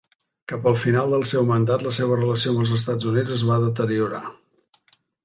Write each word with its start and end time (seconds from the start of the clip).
Cap 0.51 0.63
al 0.69 0.77
final 0.83 1.11
del 1.15 1.25
seu 1.31 1.43
mandat, 1.49 1.85
la 1.87 1.93
seva 1.97 2.17
relació 2.21 2.53
amb 2.53 2.63
els 2.63 2.71
Estats 2.79 3.11
Units 3.13 3.35
es 3.37 3.45
va 3.51 3.59
deteriorar. 3.67 4.23